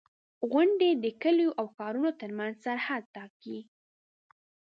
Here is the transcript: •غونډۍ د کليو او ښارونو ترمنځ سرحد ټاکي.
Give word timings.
•غونډۍ 0.51 0.91
د 1.03 1.05
کليو 1.21 1.55
او 1.59 1.65
ښارونو 1.75 2.09
ترمنځ 2.19 2.55
سرحد 2.65 3.03
ټاکي. 3.15 3.59